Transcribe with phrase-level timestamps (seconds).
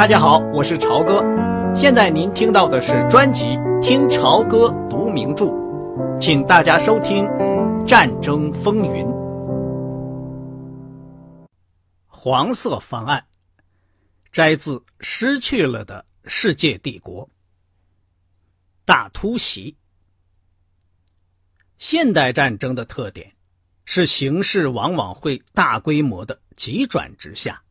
[0.00, 1.22] 大家好，我是朝哥。
[1.74, 3.44] 现在您听到的是专辑
[3.82, 5.44] 《听朝歌读名著》，
[6.18, 7.24] 请大家收听
[7.86, 9.04] 《战争风云》。
[12.06, 13.22] 黄色方案
[14.32, 17.26] 摘自《失去了的世界帝国》。
[18.86, 19.76] 大突袭。
[21.78, 23.30] 现代战争的特点
[23.84, 27.62] 是形势往往会大规模的急转直下。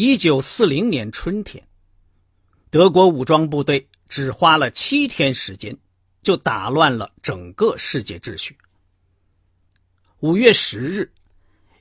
[0.00, 1.66] 一九四零年春天，
[2.70, 5.76] 德国武装部队只花了七天时间，
[6.22, 8.56] 就打乱了整个世界秩序。
[10.20, 11.12] 五月十日，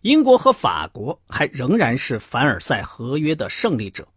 [0.01, 4.07] 英国和法国还仍然是凡尔赛合约的胜利者，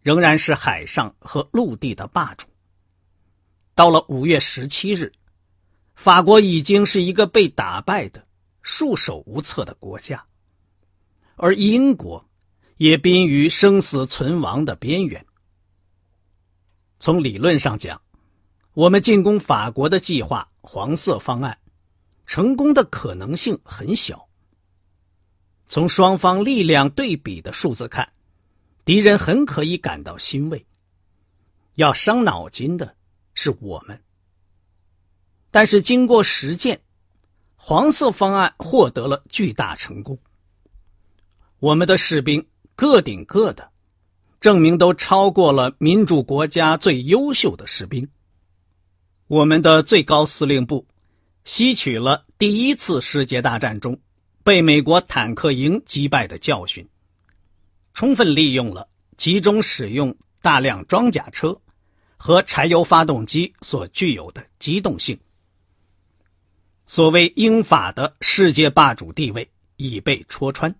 [0.00, 2.46] 仍然是海上和陆地的霸主。
[3.74, 5.12] 到了五月十七日，
[5.94, 8.26] 法国已经是一个被打败的、
[8.62, 10.24] 束手无策的国家，
[11.36, 12.26] 而英国。
[12.76, 15.24] 也濒于生死存亡的边缘。
[16.98, 18.00] 从理论上讲，
[18.72, 21.58] 我们进攻法国的计划“黄色方案”
[22.26, 24.28] 成功的可能性很小。
[25.68, 28.12] 从双方力量对比的数字看，
[28.84, 30.66] 敌人很可以感到欣慰。
[31.74, 32.96] 要伤脑筋的
[33.34, 34.02] 是我们。
[35.50, 36.80] 但是经过实践
[37.54, 40.18] ，“黄色方案”获得了巨大成功。
[41.60, 42.44] 我们的士兵。
[42.76, 43.70] 各顶各的，
[44.40, 48.08] 证明都超过了民主国家最优秀的士兵。
[49.28, 50.86] 我们的最高司令部
[51.44, 53.98] 吸取了第一次世界大战中
[54.42, 56.86] 被美国坦克营击败的教训，
[57.94, 61.56] 充分利用了集中使用大量装甲车
[62.16, 65.18] 和柴油发动机所具有的机动性。
[66.86, 70.74] 所谓英法的世界霸主地位已被戳穿。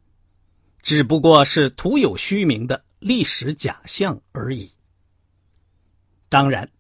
[0.85, 4.71] 只不过是徒有虚名的历史假象而已。
[6.29, 6.71] 当然，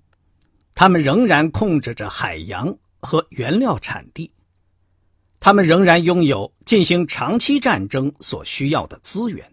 [0.74, 4.30] 他们仍然控制着海洋和原料产地，
[5.40, 9.50] 他们仍然拥有进行长期战争所需要的资源，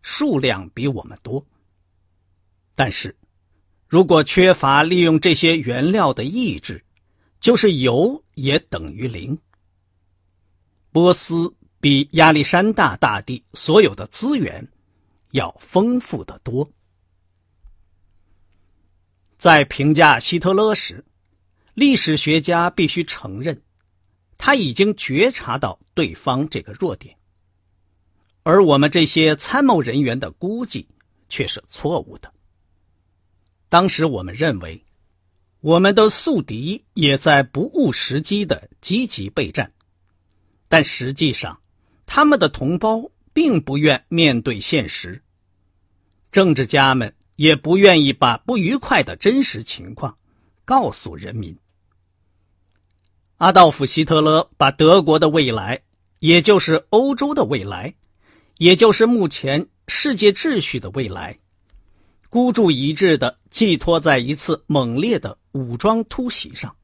[0.00, 1.44] 数量比我们多。
[2.74, 3.14] 但是，
[3.86, 6.82] 如果缺乏利用这些原料的意志，
[7.38, 9.38] 就是有也等于零。
[10.90, 11.54] 波斯。
[11.84, 14.66] 比亚历山大大帝所有的资源
[15.32, 16.66] 要丰富的多。
[19.36, 21.04] 在评价希特勒时，
[21.74, 23.60] 历史学家必须承认，
[24.38, 27.14] 他已经觉察到对方这个弱点，
[28.44, 30.88] 而我们这些参谋人员的估计
[31.28, 32.32] 却是错误的。
[33.68, 34.82] 当时我们认为，
[35.60, 39.70] 我们的宿敌也在不误时机的积极备战，
[40.66, 41.60] 但实际上。
[42.06, 45.22] 他们的同胞并不愿面对现实，
[46.30, 50.16] 政治家们也不愿意把不愉快的真实情况
[50.64, 51.58] 告诉人民。
[53.38, 55.82] 阿道夫·希特勒把德国的未来，
[56.20, 57.94] 也就是欧洲的未来，
[58.58, 61.38] 也就是目前世界秩序的未来，
[62.30, 66.76] 孤注一掷的寄托在一次猛烈的武装突袭上。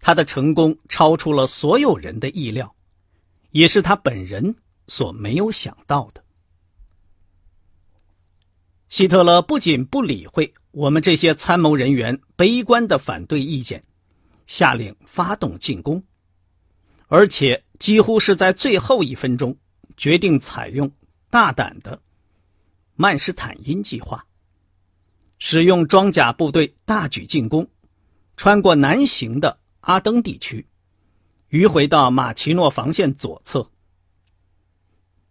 [0.00, 2.74] 他的成功超出了所有人的意料。
[3.52, 4.56] 也是他本人
[4.88, 6.22] 所没有想到的。
[8.88, 13.82] 希特勒不仅不理会我们这些参谋人员悲观的反对意见，
[14.46, 16.02] 下令发动进攻，
[17.06, 19.56] 而且几乎是在最后一分钟
[19.96, 20.90] 决定采用
[21.30, 21.98] 大胆的
[22.96, 24.26] 曼施坦因计划，
[25.38, 27.66] 使用装甲部队大举进攻，
[28.36, 30.66] 穿过南行的阿登地区。
[31.52, 33.68] 迂回到马奇诺防线左侧。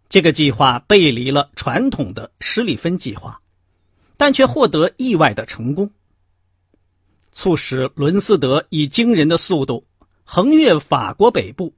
[0.08, 3.42] 这个计划背离了传统的施里芬计划，
[4.16, 5.90] 但却获得意外的成功，
[7.32, 9.84] 促使伦斯德以惊人的速度
[10.22, 11.74] 横越法国北部，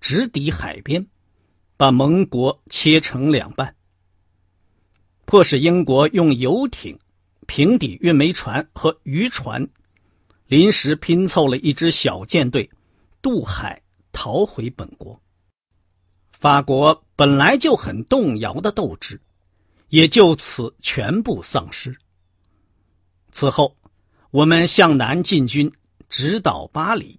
[0.00, 1.06] 直抵海边，
[1.76, 3.76] 把盟国切成两半，
[5.26, 6.98] 迫使英国用游艇、
[7.46, 9.68] 平底运煤船和渔船，
[10.46, 12.70] 临时拼凑了一支小舰队。
[13.20, 13.80] 渡海
[14.14, 15.20] 逃回本国，
[16.30, 19.20] 法国本来就很动摇的斗志，
[19.88, 21.94] 也就此全部丧失。
[23.32, 23.76] 此后，
[24.30, 25.70] 我们向南进军，
[26.08, 27.18] 直捣巴黎，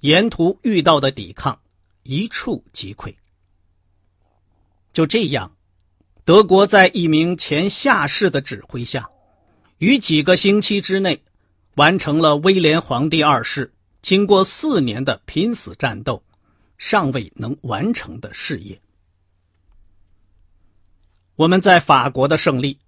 [0.00, 1.58] 沿途遇到的抵抗
[2.02, 3.14] 一触即溃。
[4.92, 5.56] 就这样，
[6.24, 9.08] 德国在一名前下士的指挥下，
[9.78, 11.22] 于几个星期之内，
[11.76, 13.72] 完成了威廉皇帝二世。
[14.06, 16.22] 经过四年的拼死战斗，
[16.78, 18.80] 尚未能完成的事业。
[21.34, 22.78] 我们在法国的胜利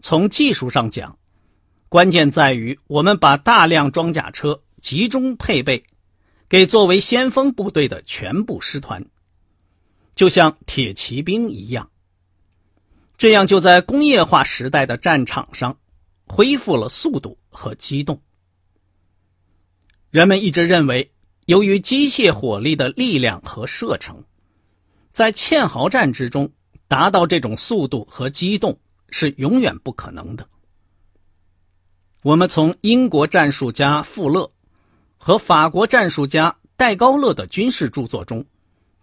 [0.00, 1.18] 从技术上讲，
[1.88, 5.82] 关键在于我们把大量装甲车集中配备
[6.46, 9.02] 给作为先锋部队的全部师团，
[10.14, 11.90] 就像铁骑兵一样。
[13.16, 15.78] 这样就在工业化时代的战场上
[16.26, 18.20] 恢复了速度和机动。
[20.10, 21.10] 人们一直认为，
[21.46, 24.24] 由于机械火力的力量和射程，
[25.12, 26.50] 在堑壕战之中
[26.88, 28.78] 达到这种速度和机动
[29.10, 30.48] 是永远不可能的。
[32.22, 34.50] 我们从英国战术家富勒
[35.16, 38.44] 和法国战术家戴高乐的军事著作中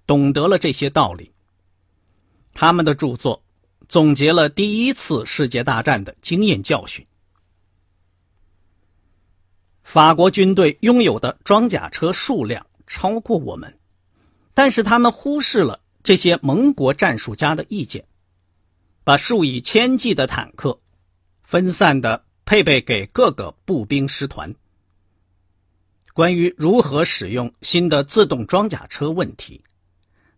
[0.06, 1.32] 懂得了这些道理。
[2.54, 3.42] 他们的著作。
[3.90, 7.06] 总结了第一次世界大战的经验教训。
[9.84, 13.78] 法国军队拥有的装甲车数量超过我们，
[14.54, 18.06] 但是他们忽视了这些盟国战术家的意见，
[19.04, 20.80] 把数以千计的坦克
[21.44, 24.56] 分散的配备给各个步兵师团。
[26.14, 29.64] 关于如何使用新的自动装甲车问题，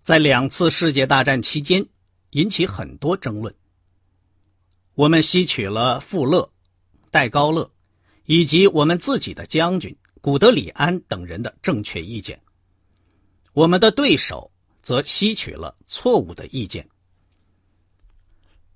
[0.04, 1.86] 在两次世界大战期间。
[2.32, 3.56] 引起很多争论。
[4.94, 6.52] 我们吸取了富勒、
[7.10, 7.72] 戴高乐
[8.26, 12.42] 以及我们自己的将军古德里安等人的正确意见，
[13.54, 14.52] 我们的对手
[14.82, 16.90] 则吸取了错误的意见。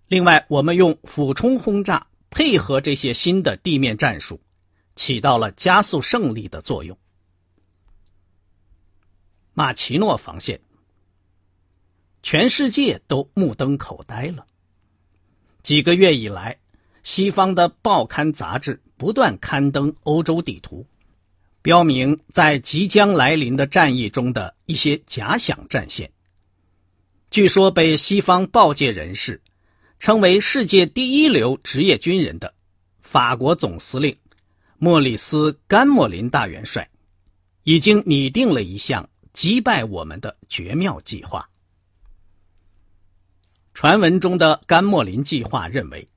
[0.08, 4.40] 另外，我们用俯冲轰炸配合这些新的地面战术，
[4.96, 6.98] 起到了加速胜利的作用。
[9.54, 10.62] 马奇诺防线。
[12.22, 14.46] 全世界都目瞪口呆了。
[15.64, 16.59] 几个月以来，
[17.10, 20.86] 西方的报刊杂志不断刊登欧洲地图，
[21.64, 26.12] 标明在即将来临的战役中的一些假想战线。
[27.32, 29.42] 据说被西方报界人士
[29.98, 32.54] 称为世界第一流职业军人的
[33.02, 34.16] 法国总司令
[34.78, 36.88] 莫里斯·甘莫林大元帅，
[37.64, 41.50] 已经拟定了一项击败我们的绝妙计划。
[43.74, 46.08] 传闻中的甘莫林计划认为，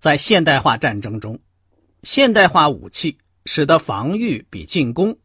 [0.00, 1.38] 在现代化战争中，
[2.02, 5.18] 现代化武器使得防御比进攻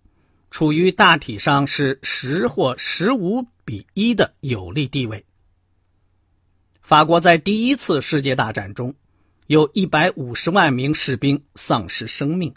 [0.52, 5.26] 处于大体上是十或十五比一的有利地位。
[6.82, 8.94] 法国在第一次世界大战中
[9.48, 12.54] 有一百五十万名士兵丧失生命，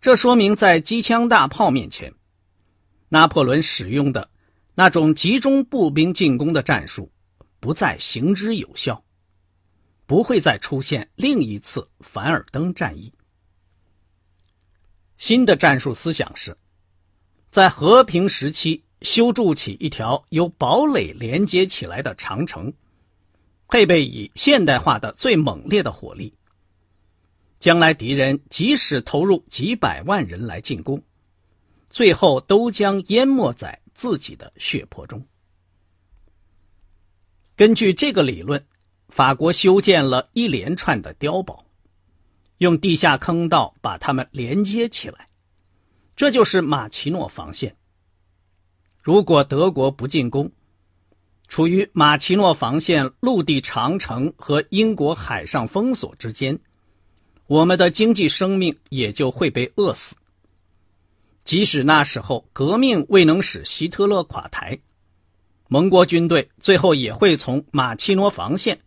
[0.00, 2.14] 这说明在机枪大炮面前，
[3.10, 4.30] 拿破仑使用的
[4.74, 7.10] 那种集中步兵进攻的战术。
[7.60, 9.03] 不再行之有效，
[10.06, 13.12] 不会再出现另一次凡尔登战役。
[15.16, 16.56] 新的战术思想是，
[17.50, 22.72] 在和平时期修筑起一条由堡垒连接起来的长城，
[23.68, 26.34] 配备以现代化的最猛烈的火力。
[27.58, 31.02] 将来敌人即使投入几百万人来进攻，
[31.88, 35.26] 最后都将淹没在自己的血泊中。
[37.56, 38.66] 根据这个理论，
[39.14, 41.64] 法国修建了一连串的碉堡，
[42.58, 45.28] 用地下坑道把它们连接起来，
[46.16, 47.76] 这就是马奇诺防线。
[49.00, 50.50] 如果德国不进攻，
[51.46, 56.58] 处于马奇诺防线陆地长城和英国海上封锁之间，
[57.46, 60.16] 我们的经济生命也就会被饿死。
[61.44, 64.76] 即使那时候革命未能使希特勒垮台。
[65.68, 68.80] 盟国军队最后也会从马奇诺防线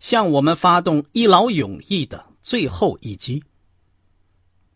[0.00, 3.42] 向我们发动一劳永逸的最后一击，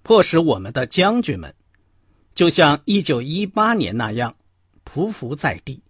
[0.02, 1.54] 迫使我们的将军们
[2.34, 4.36] 就像1918年那样
[4.84, 5.82] 匍匐在地，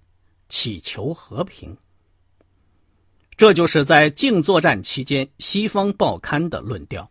[0.48, 1.76] 祈求和平。
[3.36, 7.10] 这就是在静作战期间西方报刊的论调。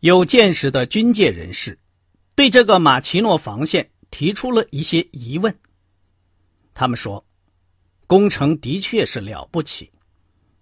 [0.00, 1.78] 有见识的军界人士
[2.34, 5.58] 对这个马奇诺防线提出了一些疑问。
[6.74, 7.25] 他们说，
[8.06, 9.90] 工程的确是了不起，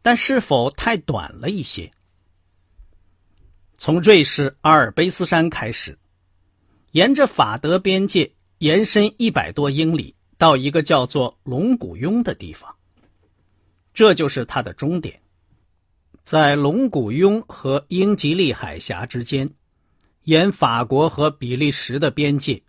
[0.00, 1.90] 但是否太短了一些？
[3.76, 5.98] 从瑞士阿尔卑斯山开始，
[6.92, 12.74] 沿着法德边界延伸一百多英里，到一个叫做龙骨雍的地方，
[13.92, 15.20] 这就是它的终点。
[16.22, 19.50] 在龙骨雍和英吉利海峡之间，
[20.22, 22.62] 沿法国和比利时的边界。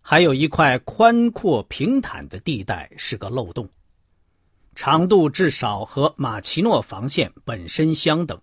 [0.00, 3.68] 还有一块宽阔平坦的地带是个漏洞，
[4.76, 8.38] 长度至少和马奇诺防线本身相等。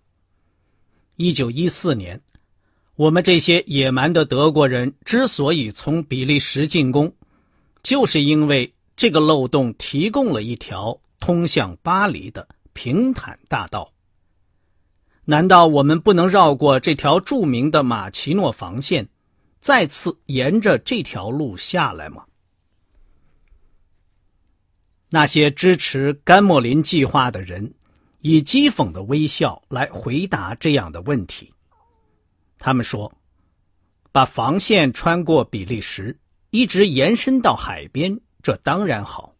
[1.14, 2.20] 一九一四年，
[2.96, 7.14] 我们这些野蛮的德国人之所以从比利时进攻，
[7.84, 13.92] 就是因为这个漏洞提供了一条通向巴黎的平坦大道。
[15.24, 19.08] 难道我们不能绕过这条著名的马奇诺防线，
[19.60, 22.24] 再次沿着这条路下来吗？
[25.14, 27.72] 那些支持甘莫林计划的人，
[28.20, 31.54] 以讥讽的微笑来回答这样的问题。
[32.58, 33.12] 他们说
[34.10, 36.18] ：“把防线穿过比利时，
[36.50, 39.36] 一直延伸到海边，这当然好。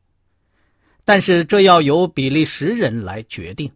[1.04, 3.68] 但是这要由比利时人来决定。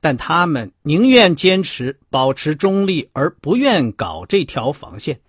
[0.00, 5.20] 但他们宁愿坚持保持中立，而不愿搞这条防线。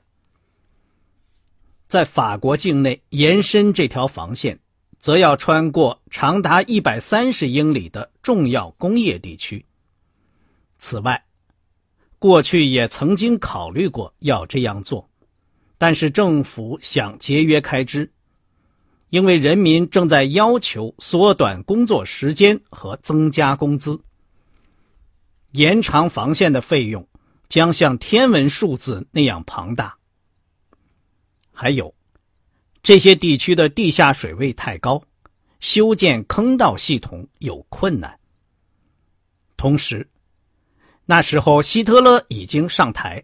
[1.87, 4.59] 在法国境内延伸这条防线。”
[4.99, 9.65] 则要穿过长达一百三十英里的重要工业地区。
[10.77, 11.25] 此外，
[12.19, 15.09] 过去也曾经考虑过要这样做，
[15.77, 18.11] 但是政府想节约开支，
[19.09, 23.99] 因为人民正在要求缩短工作时间和增加工资。
[25.51, 27.07] 延长防线的费用
[27.49, 29.97] 将像天文数字那样庞大。
[31.51, 31.96] 还有。
[32.87, 35.03] 这些地区的地下水位太高，
[35.59, 38.17] 修建坑道系统有困难。
[39.57, 40.09] 同时，
[41.05, 43.21] 那时候希特勒已经上台，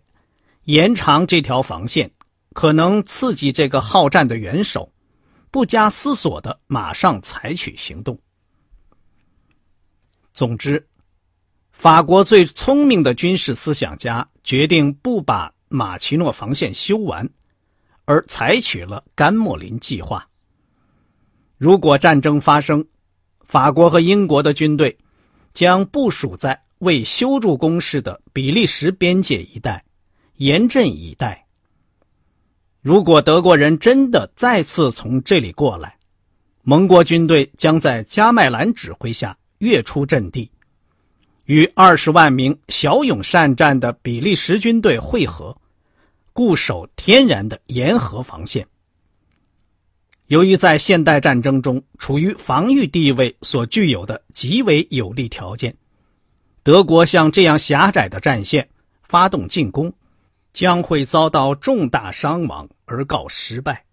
[0.65, 2.11] 延长这条防线
[2.51, 4.91] 可能刺激这个好战的元首
[5.49, 8.19] 不加思索的马上采取行动。
[10.33, 10.85] 总之，
[11.71, 17.25] 法国最聪明的军事思想家决定不把马奇诺防线修完。
[18.05, 20.27] 而采取了甘莫林计划。
[21.57, 22.85] 如果战争发生，
[23.41, 24.97] 法国和英国的军队
[25.53, 29.83] 将部署在未修筑工事的比利时边界一带，
[30.35, 31.45] 严阵以待。
[32.81, 35.97] 如果德国人真的再次从这里过来，
[36.63, 40.51] 盟国军队将在加麦兰指挥下跃出阵地，
[41.45, 45.55] 与二十万名骁勇善战的比利时军队会合。
[46.33, 48.67] 固守天然的沿河防线。
[50.27, 55.75] 由于在现代战争中处于防御地位所具有的极为有利条件，
[56.63, 58.67] 德国向这样狭窄的战线
[59.03, 59.93] 发动进攻，
[60.51, 63.85] 将会遭到重大伤亡而告失败。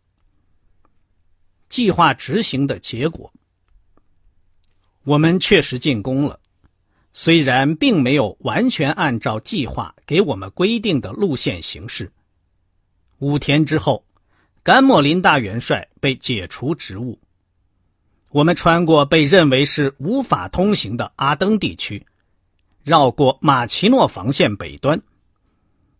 [1.68, 3.30] 计划执行的结果，
[5.04, 6.40] 我们确实进攻了，
[7.12, 12.10] 虽然并没有完全按照计划给我们规定的路线行事。
[13.20, 14.02] 五天之后，
[14.62, 17.18] 甘莫林大元帅被解除职务。
[18.30, 22.06] 我们穿过被认为是无法通行的阿登地区，
[22.82, 25.02] 绕过马奇诺防线北端，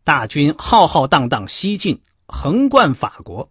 [0.03, 3.50] 大军浩浩荡荡西进，横贯法国，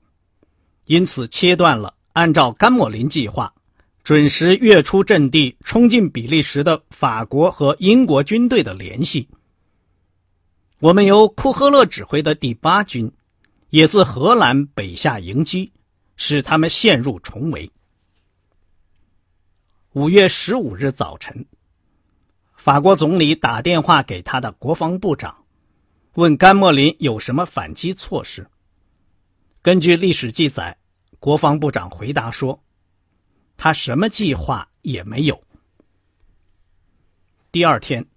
[0.86, 3.54] 因此切断了按照甘莫林计划
[4.04, 9.30] 准时跃出阵地、冲进比利时的法国和英国军队的联系。
[10.80, 13.12] 我们由库赫勒指挥的第八军。
[13.70, 15.72] 也自荷兰北下迎击，
[16.16, 17.72] 使他们陷入重围。
[19.94, 21.46] 五月十五日早晨，
[22.56, 25.46] 法国总理打电话给他的国防部长，
[26.14, 28.48] 问甘莫林有什么反击措施。
[29.62, 30.76] 根据历史记载，
[31.20, 32.64] 国防部长回答说
[33.56, 35.44] ：“他什么计划也没有。”
[37.52, 38.08] 第二天，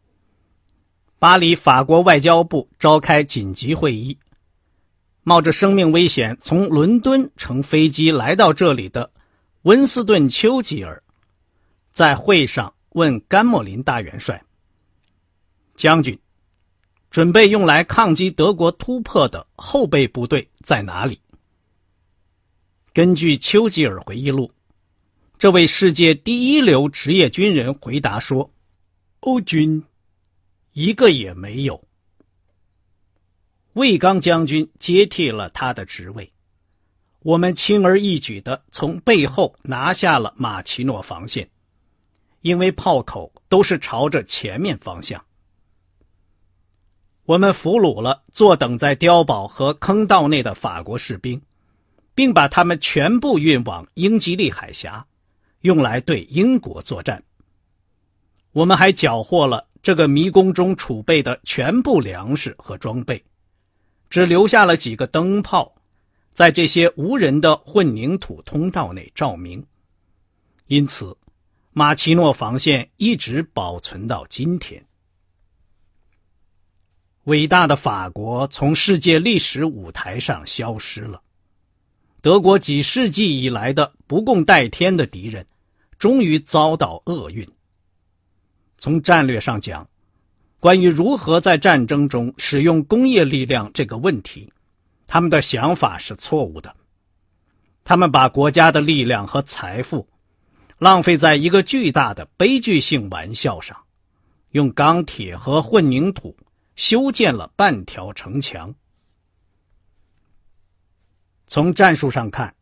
[1.19, 4.19] 巴黎法国外交部召开紧急会议。
[5.25, 9.13] 冒着生命危险从伦敦乘飞机来到这里的
[9.63, 11.01] 温斯顿·丘吉尔，
[11.93, 14.43] 在会上问甘莫林大元帅
[15.77, 16.19] ：“将军，
[17.09, 21.21] 准备用来抗击德国突破的后备部队在哪里？”
[22.93, 24.51] 根据丘吉尔回忆录，
[25.39, 28.53] 这位世界第一流职业军人回答说
[29.21, 29.85] ：“欧军，
[30.73, 31.81] 一个也没有。”
[33.75, 36.31] 魏刚将军接替了他的职位，
[37.21, 41.49] 我们轻而易举的从背后拿下了马奇诺防线，
[42.43, 45.25] 因为炮口都是朝着前面方向。
[47.25, 51.41] 我们俘虏了坐等在碉堡和坑道内的法国士兵，
[52.15, 55.07] 并把他们全部运往英吉利海峡，
[55.61, 57.23] 用来对英国作战。
[58.53, 63.25] 我们还缴获了这个迷宫中储备的全部粮食和装备。
[64.13, 65.75] 只留下了几个灯泡，
[66.35, 69.65] 在这些无人的混凝土通道内照明，
[70.67, 71.17] 因此，
[71.71, 74.85] 马奇诺防线一直保存到今天。
[77.23, 81.23] 伟大的法国从世界历史舞台上消失了，
[82.21, 85.47] 德国几世纪以来的不共戴天的敌人，
[85.99, 87.49] 终于遭到厄运。
[88.77, 89.89] 从战略上讲，
[90.63, 94.53] 关于如何在战争中使用工业力量这个问题，
[95.09, 96.77] 他们的想法是错误的。
[97.83, 100.09] 他们把国家的力量和财富
[100.79, 103.77] 浪费在一个巨大的悲剧性玩笑上，
[104.51, 106.37] 用钢铁和混凝土
[106.77, 108.73] 修建了半条城墙。
[111.49, 112.55] 从战术上看，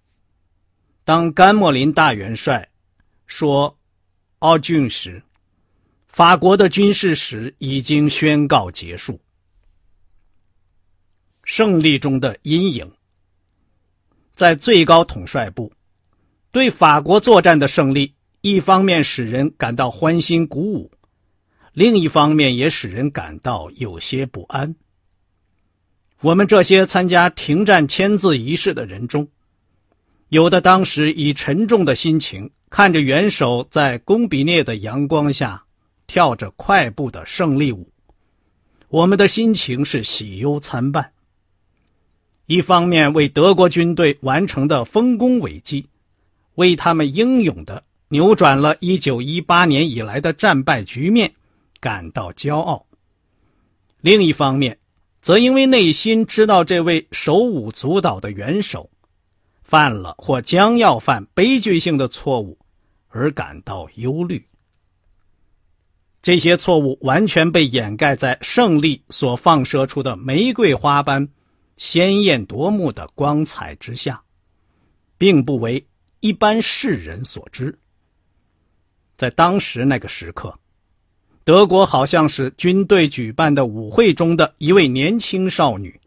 [1.05, 2.67] 当甘莫林大元帅
[3.27, 3.79] 说
[4.41, 5.23] “奥俊”时，
[6.13, 9.21] 法国的军事史已经宣告结束。
[11.45, 12.91] 胜利中的阴影，
[14.35, 15.73] 在最高统帅部，
[16.51, 20.91] 对法国作战的胜利，一方面使人感到欢欣鼓舞，
[21.73, 24.75] 另一方面也使人感到有些不安。
[26.21, 29.27] 我们这些参加停战签字仪式的人中，
[30.29, 35.65] 有的当时以沉重的心情看着元首在贡比涅的阳光下。
[36.11, 37.89] 跳着快步的胜利舞，
[38.89, 41.13] 我们的心情是喜忧参半。
[42.47, 45.87] 一方面为德国军队完成的丰功伟绩，
[46.57, 51.33] 为他们英勇的扭转了一九一八年以来的战败局面
[51.79, 52.85] 感到骄傲；
[54.01, 54.77] 另一方面，
[55.23, 58.91] 则因为内心知道这位手舞足蹈的元首
[59.63, 62.59] 犯了或将要犯悲剧性的错误
[63.11, 64.45] 而感到忧虑。
[66.23, 71.27] 这些错误完全被掩盖在胜利所放射出的玫瑰花般
[71.79, 74.23] 鲜艳夺目的光彩之下，
[75.17, 75.87] 并不为
[76.21, 77.79] 一般世人所知。
[79.17, 80.55] 在当时那个时刻，
[81.43, 85.99] 德国好像是军队举办的舞会中的一位年轻少女。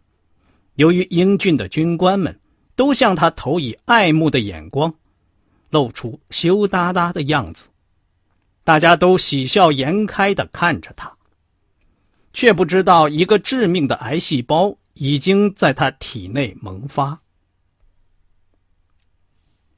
[0.76, 2.40] 由于英俊的军官们
[2.76, 4.94] 都向她投以爱慕的眼光，
[5.72, 7.66] 露出羞答答的样子。
[8.64, 11.14] 大家都喜笑颜开的看着他，
[12.32, 17.20] 却不知道一个致命的癌细胞已经在他体内萌发。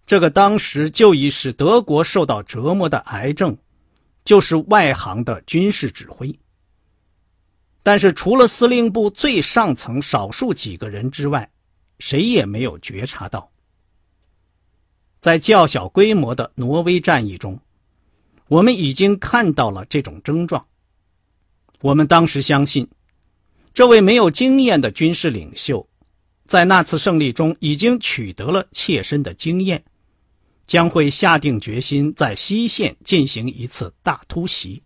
[0.06, 3.58] 这个当时就已使德国受到折磨的癌症，
[4.24, 6.38] 就是外行的军事指挥。
[7.82, 11.50] 但是，除了司令部最上层少数几个人之外，
[11.98, 13.50] 谁也没有觉察到，
[15.22, 17.60] 在较小规模的挪威战役中。
[18.48, 20.66] 我们已经看到了这种症状。
[21.82, 22.88] 我们当时相信，
[23.74, 25.88] 这位没有经验的军事领袖，
[26.46, 29.84] 在那次胜利中已经取得了切身的经验，
[30.66, 34.82] 将会下定决心在西线进行一次大突袭。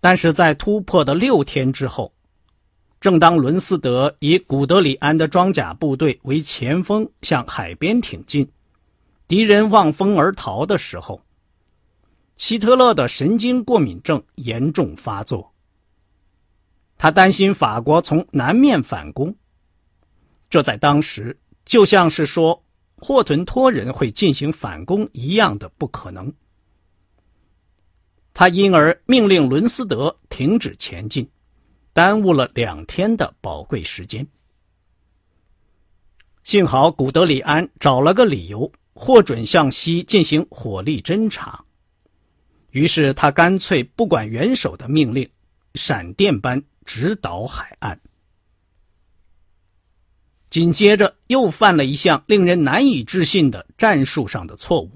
[0.00, 2.12] 但是在突破的六天之后，
[3.00, 8.50] 正当伦斯德以古德里安的装甲部队为前锋向海边挺进。
[9.30, 11.22] 敌人望风而逃的时候，
[12.36, 15.54] 希特勒的神经过敏症严重发作。
[16.98, 19.32] 他担心法国从南面反攻，
[20.48, 22.60] 这在当时就像是说
[22.96, 26.34] 霍屯托人会进行反攻一样的不可能。
[28.34, 31.30] 他因而命令伦斯德停止前进，
[31.92, 34.26] 耽误了两天的宝贵时间。
[36.42, 38.68] 幸好古德里安找了个理由。
[38.92, 41.64] 获准向西进行火力侦察，
[42.70, 45.28] 于是他干脆不管元首的命令，
[45.74, 47.98] 闪电般直捣海岸。
[50.50, 54.90] 紧接着又犯了一项令人难以置信的战术上的错误。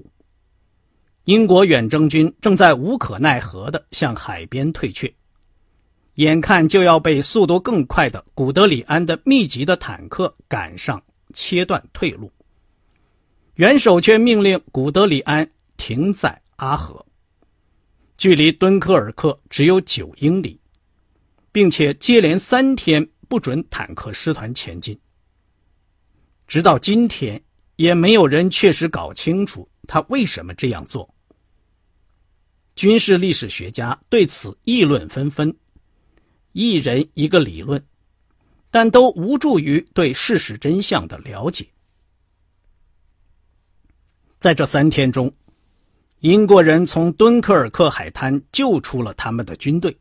[1.23, 5.11] 英国远征军正在无可奈何地向海边退却，
[6.15, 11.01] 眼看就要被速度更快的古德里安的密集的坦克赶上，
[11.33, 12.31] 切断退路。
[13.55, 17.05] 元首却命令古德里安停在阿河，
[18.17, 20.59] 距离敦刻尔克只有九英里，
[21.53, 24.99] 并且接连三天不准坦克师团前进。
[26.47, 27.41] 直到今天，
[27.77, 31.09] 也没有人确实搞清楚他为什么这样做。
[32.75, 35.55] 军事历史学家对此议论纷纷，
[36.51, 37.81] 一人一个理论，
[38.69, 41.65] 但都无助于对事实真相的了解。
[44.45, 45.33] 在这三天中，
[46.19, 49.97] 英国人从敦刻尔克海滩救出了他们的军队，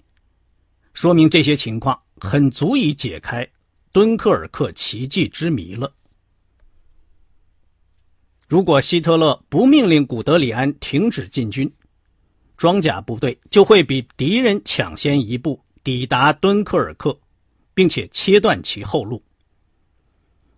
[0.93, 3.49] 说明这些情况很足以解开
[3.91, 5.91] 敦刻尔克奇迹之谜了。
[8.47, 11.73] 如果希特勒不命令古德里安停止进军，
[12.59, 17.19] 装甲部队就会比敌人抢先一步抵达敦刻尔克，
[17.73, 19.25] 并且切断其后路。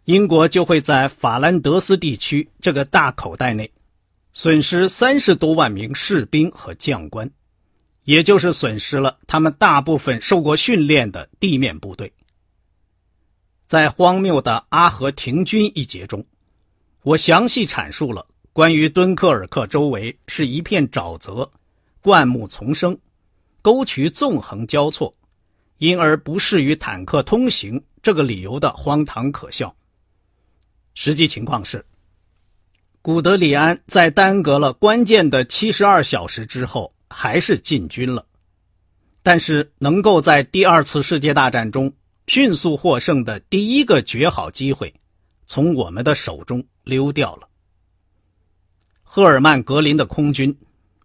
[0.06, 3.70] 英国就会在法兰德斯地区这个大口袋内。
[4.38, 7.30] 损失三十多万名士兵和将官。
[8.04, 12.12] 也就是损失了他们大部分受过训练的地面部队。
[13.66, 16.22] 在荒谬的阿合停军一节中，
[17.02, 21.50] 我详细阐述了关于敦刻尔克周围是一片沼泽、
[22.02, 22.96] 灌木丛生、
[23.62, 25.16] 沟渠纵横交错，
[25.78, 29.74] 因而不适于坦克通行这个理由的荒唐可笑。
[30.92, 31.82] 实际情况是，
[33.06, 38.26] 古德里安在耽搁了关键的七十二小时之后，还是进军了，
[39.22, 41.92] 但是能够在第二次世界大战中。
[42.26, 44.92] 迅速获胜的第一个绝好机会，
[45.46, 47.46] 从我们的手中溜掉了。
[49.04, 50.58] 赫尔曼·格林的空军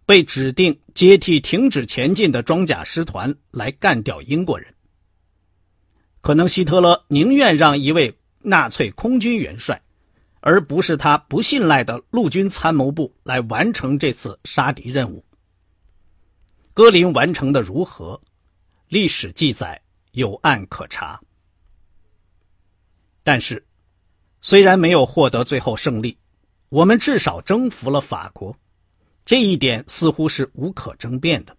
[0.04, 4.74] 被指定接替停止前进的装甲师团来干掉英国人。
[6.20, 9.80] 可能希特勒宁愿让一位纳粹空军元帅，
[10.42, 15.24] 而不是他不信赖的陆军参谋部来完成这次杀敌任务。
[16.74, 18.20] 格林完成的如何？
[18.88, 19.80] 历史记载。
[20.12, 21.18] 有案可查，
[23.22, 23.66] 但是，
[24.42, 26.18] 虽然没有获得最后胜利，
[26.68, 28.54] 我们至少征服了法国，
[29.24, 31.56] 这一点似乎是无可争辩的。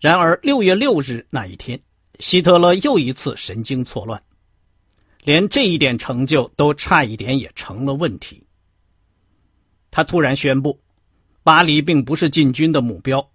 [0.00, 1.80] 然而，六月六日那一天，
[2.18, 4.20] 希特勒又一次神经错乱，
[5.24, 8.46] 连这一点成就都差一点也成了问题。
[9.90, 10.78] 他突然宣布，
[11.42, 13.26] 巴黎并不是进军的目标。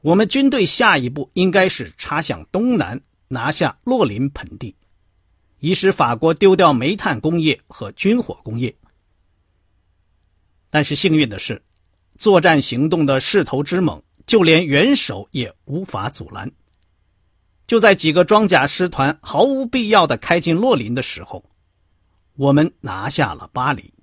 [0.00, 4.74] 我们军队下一步应该是插向东南，拿下洛林盆地，
[5.58, 8.74] 以使法国丢掉煤炭工业和军火工业。
[10.70, 11.62] 但是幸运的是，
[12.16, 16.50] 作战行动的势头之猛，就连元首也无法阻拦。
[17.70, 21.44] 就在几个装甲师团毫无必要的开进洛林的时候，
[22.34, 23.94] 我们拿下了巴黎。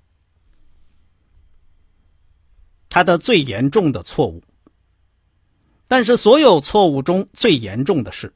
[2.88, 4.42] 他的最严重的错误。
[5.86, 8.32] 但是，所有错误中最严重的是，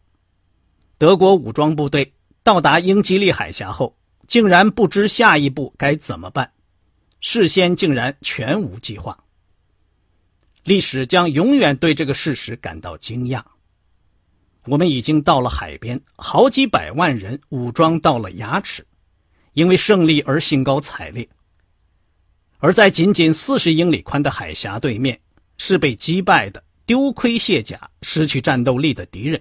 [0.98, 3.96] 德国武装部队到达英吉利海峡后，
[4.28, 6.52] 竟然不知下一步该怎么办，
[7.22, 9.18] 事先竟然全无计划。
[10.64, 13.42] 历史将永远对这个事实感到惊讶。
[14.66, 18.86] 我们已经到了海边，好几百万人武装到了牙齿，
[19.54, 21.28] 因为胜利而兴高采烈。
[22.58, 25.20] 而在仅仅四十英里宽的海峡对面，
[25.58, 26.62] 是被击败的。
[26.84, 29.40] 丢盔卸甲、失去战斗力的敌人，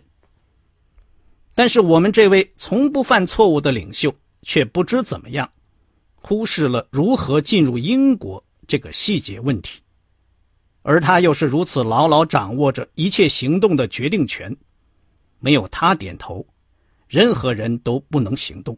[1.56, 5.52] 但是我们这位从不犯错误的领袖却不知怎么样，
[6.14, 9.82] 忽视了如何进入英国这个细节问题，
[10.84, 14.56] 而他又是如此牢牢掌握着一切行动的决定权，
[15.42, 16.48] 没有他点头，
[17.10, 18.78] 任何人都不能行动。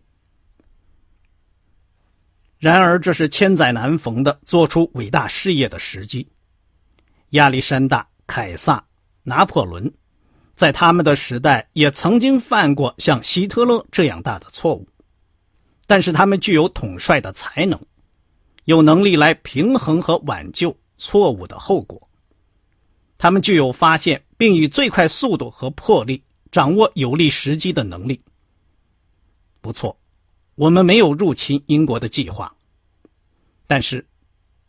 [2.58, 6.28] 然而，这是千载难逢的做出伟大事业的时机，
[7.30, 8.08] 亚历山大。
[8.26, 8.84] 凯撒、
[9.24, 9.94] 拿破仑，
[10.56, 14.88] 在他们的时代也曾经犯过像希特勒这样大的错误，
[15.86, 17.78] 但是他们具有统帅的才能，
[18.64, 22.10] 有能力来平衡和挽救错误的后果。
[23.18, 28.22] 他们具有发现并以最快速度和魄力掌握有利时机的能力。
[29.60, 29.98] 不错，
[30.54, 32.56] 我们没有入侵英国的计划，
[33.68, 34.06] 但是。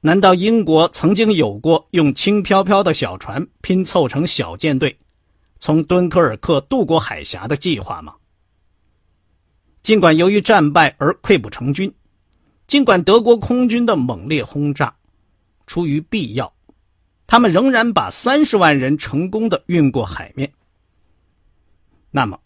[0.01, 4.95] 难道英国曾经有过用轻飘飘的小船拼凑成小舰队，
[5.59, 8.15] 从敦刻尔克渡过海峡的计划吗？
[9.83, 11.91] 尽管由于战败而溃不成军，
[12.67, 14.95] 尽管德国空军的猛烈轰炸，
[15.67, 16.53] 出于必要，
[17.27, 20.53] 他们仍然把三十万人成功的运过海面。
[22.17, 22.39] 那么，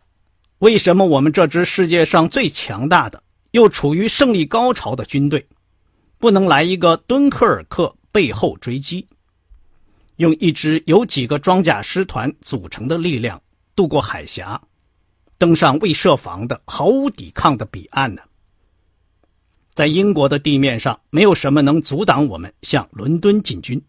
[0.61, 5.47] 为什么我们这支世界上最强大的、又处于胜利高潮的军队？
[6.17, 9.07] 不能来一个敦刻尔克背后追击，
[10.17, 13.43] 用一支由几个装甲师团组成的力量
[13.77, 14.59] 渡过海峡，
[15.37, 18.23] 登上未设防的毫无抵抗的彼岸呢？
[19.75, 23.85] 在英国的地面上，没有什么能阻挡我们向伦敦进军。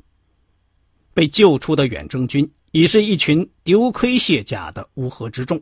[1.13, 5.59] 被救出的远征军已是一群丢盔卸甲的乌合之众，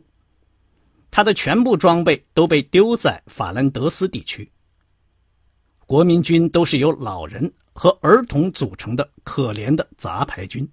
[1.10, 4.50] 他的全部装备都被丢在法兰德斯地区。
[5.86, 10.68] 国民军都是由老人和儿童组成的可怜的杂牌军，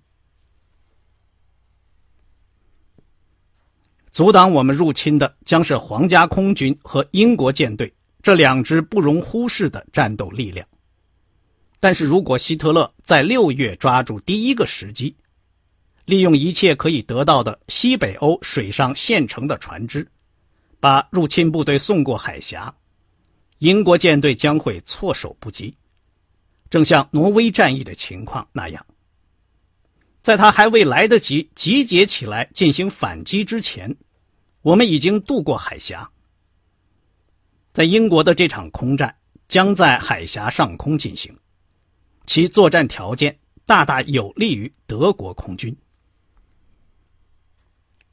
[4.12, 10.68] 阻挡我们入侵的将是皇家空军和英国舰队这两支不容忽视的战斗力量。
[11.80, 15.16] 但是如果希特勒在六月抓住第一个时机，
[16.06, 20.06] 利用一切可以得到的西北欧水上现成的船只，
[20.86, 22.72] 把入侵部队送过海峡。
[23.58, 25.76] 英国舰队将会措手不及，
[26.70, 28.86] 正像挪威战役的情况那样。
[30.22, 33.96] 在他还未来得及集结起来进行反击之前，
[34.62, 36.08] 我们已经渡过海峡。
[37.74, 39.16] 在英国的这场空战
[39.48, 41.36] 将在海峡上空进行，
[42.28, 45.76] 其作战条件大大有利于德国空军。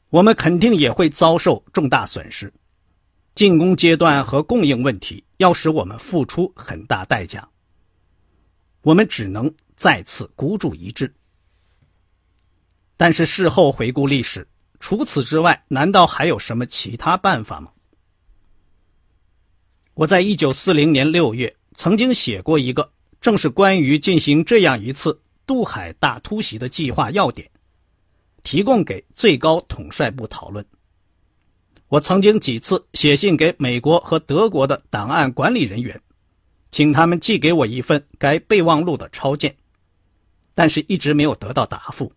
[0.09, 2.51] 我们肯定也会遭受重大损失，
[3.35, 7.49] 进攻阶段和供应问题要使我们付出很大代价。
[8.83, 11.15] 我们只能再次孤注一掷。
[12.97, 14.47] 但是事后回顾历史，
[14.81, 17.73] 除此之外，难道还有什么其他办法吗？
[19.95, 27.51] 我在一九四零年六月曾经写过一个正是关于进行这样一次渡海大突袭的计划要点，
[28.43, 30.65] 提供给最高统帅部讨论。
[31.93, 36.01] 我曾经几次写信给美国和德国的档案管理人员，
[36.71, 39.55] 请他们寄给我一份该备忘录的抄件，
[40.55, 42.11] 但是一直没有得到答复。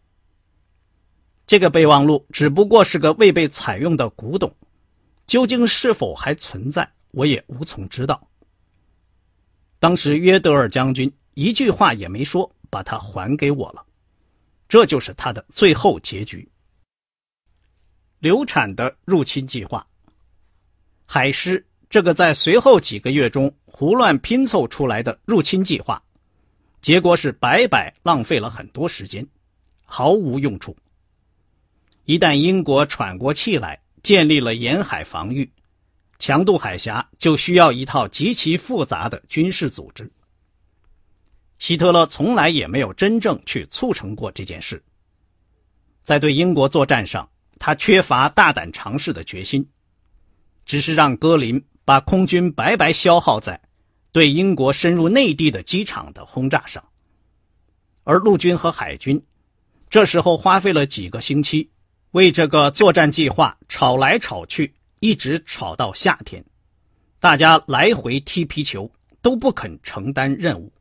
[1.45, 4.55] 这个备忘录只不过是个未被采用的古董，
[5.27, 8.25] 究竟是否还存在，我也无从知道。
[9.77, 13.85] 当时约德尔将军一句话也没说，把它还给我了，
[14.69, 16.47] 这就是他的最后结局。
[18.25, 19.85] 流产的入侵计划，
[21.05, 26.01] 海狮这个在随后几个月中胡乱拼凑出来的入侵计划，
[26.81, 29.23] 结果是白白浪费了很多时间，
[29.83, 30.75] 毫无用处。
[32.05, 35.47] 一旦英国喘过气来，建立了沿海防御，
[36.17, 40.11] 强渡海峡就需要一套极其复杂的军事组织。
[41.59, 44.83] 希特勒从来也没有真正去促成过这件事。
[46.03, 47.29] 在对英国作战上，
[47.65, 49.67] 他缺乏大胆尝试的决心，
[50.67, 53.60] 只是让戈林把空军白白消耗在
[54.12, 56.88] 对英国深入内地的机场的轰炸上，
[58.04, 59.19] 而陆军和海军
[59.89, 61.71] 这时候花费了几个星期。
[62.12, 66.45] 为这个作战计划吵来吵去，一直吵到夏天，
[67.19, 68.91] 大家来回踢皮球，
[69.23, 70.71] 都不肯承担任务，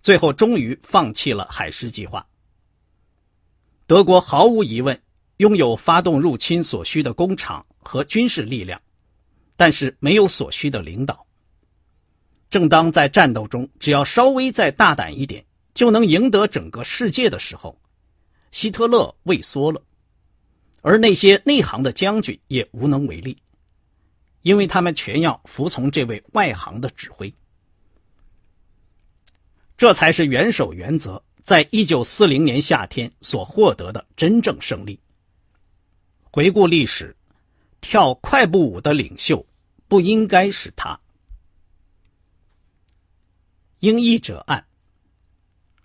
[0.00, 2.26] 最后终于放弃了海狮计划。
[3.86, 4.98] 德国毫无疑问
[5.38, 8.80] 拥有发动入侵所需的工厂和军事力量，
[9.56, 11.26] 但是没有所需的领导。
[12.50, 15.44] 正当在战斗中只要稍微再大胆一点，
[15.74, 17.76] 就能赢得整个世界的时候，
[18.52, 19.82] 希特勒畏缩了。
[20.82, 23.36] 而那些内行的将军也无能为力，
[24.42, 27.32] 因为他们全要服从这位外行的指挥。
[29.76, 35.00] 这才是元首原则在一九四零年夏天所获得的真正胜利。
[36.34, 37.14] 回顾历史，
[37.80, 39.46] 跳快步舞的领袖
[39.86, 40.98] 不应该是他。
[43.78, 44.66] 英译者案，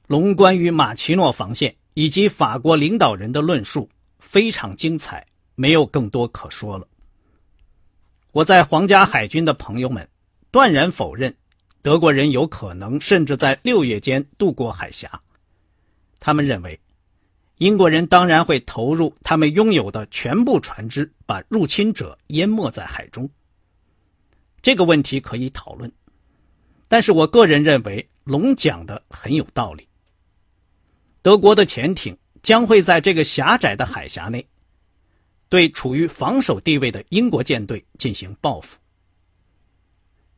[0.07, 3.87] 龙关于马奇诺防线以及法国领导人的论述。
[4.17, 6.87] 非常精彩，没有更多可说了。
[8.31, 10.09] 我在皇家海军的朋友们
[10.49, 11.31] 断然否认
[11.83, 15.21] 德国人有可能甚至在六月间渡过海峡。
[16.19, 16.79] 他们认为，
[17.59, 23.29] 英国人当然会投入他们拥有的全部船只，把入侵者淹没在海中。
[24.61, 25.89] 这个问题可以讨论，
[26.87, 29.87] 但是我个人认为龙讲的很有道理。
[31.21, 32.17] 德国的潜艇。
[32.41, 34.47] 将会在这个狭窄的海峡内，
[35.49, 38.77] 对处于防守地位的英国舰队进行报复。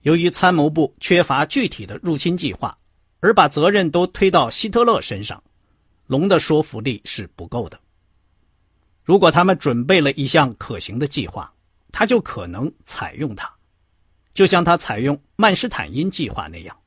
[0.01, 2.75] 由于参谋部缺乏具体的入侵计划，
[3.19, 5.43] 而把责任都推到希特勒身上，
[6.11, 7.79] 龙的说服力是不够的。
[9.01, 11.49] 如果他们准备了一项可行的计划，
[11.89, 13.49] 他就可能采用它，
[14.33, 16.77] 就像他采用曼施坦因计划那样。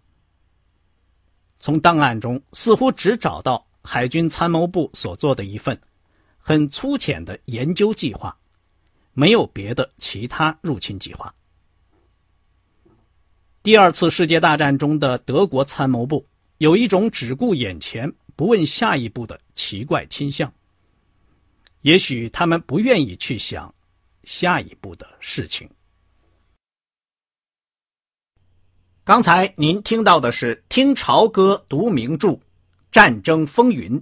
[1.59, 3.67] 从档案中似乎只找到。
[3.87, 5.79] 海军参谋部所做的一份
[6.39, 8.35] 很粗浅的研究计划，
[9.13, 11.35] 没有别的其他入侵计划。
[13.63, 20.53] 第二次世界大战中的德国参谋部有一种只顾眼前不问下一步的奇怪倾向。
[21.83, 23.75] 也许他们不愿意去想
[24.25, 25.69] 下一步的事情。
[29.05, 32.39] 刚才您听到的是听潮歌读名著。
[32.91, 34.01] 战争风云，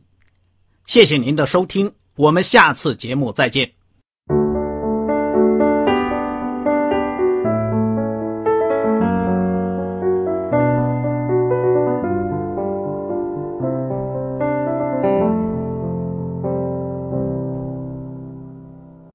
[0.85, 3.73] 谢谢您的收听，我们下次节目再见。